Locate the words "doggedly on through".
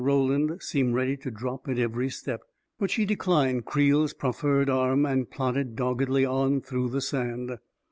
5.75-6.89